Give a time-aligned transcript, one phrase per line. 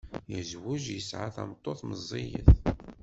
[0.33, 2.49] Yezweǧ yesɛa tameṭṭut meẓẓiyet.